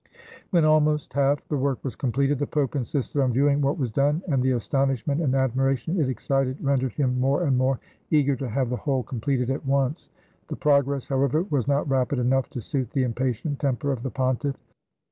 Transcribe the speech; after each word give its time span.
When 0.49 0.65
almost 0.65 1.13
half 1.13 1.47
the 1.47 1.59
work 1.59 1.83
was 1.83 1.95
completed, 1.95 2.39
the 2.39 2.47
Pope 2.47 2.75
insisted 2.75 3.21
on 3.21 3.33
viewing 3.33 3.61
what 3.61 3.77
was 3.77 3.91
done, 3.91 4.23
and 4.27 4.41
the 4.41 4.53
astonishment 4.53 5.21
and 5.21 5.35
admiration 5.35 5.99
it 6.01 6.09
ex 6.09 6.25
cited 6.25 6.57
rendered 6.59 6.93
him 6.93 7.19
more 7.19 7.43
and 7.43 7.55
more 7.55 7.79
eager 8.09 8.35
to 8.37 8.49
have 8.49 8.71
the 8.71 8.77
whole 8.77 9.03
completed 9.03 9.51
at 9.51 9.63
once. 9.63 10.09
The 10.47 10.55
progress, 10.55 11.07
however, 11.07 11.43
was 11.51 11.67
not 11.67 11.87
rapid 11.87 12.17
enough 12.17 12.49
to 12.49 12.61
suit 12.61 12.89
the 12.89 13.03
impatient 13.03 13.59
temper 13.59 13.91
of 13.91 14.01
the 14.01 14.09
pontiff. 14.09 14.55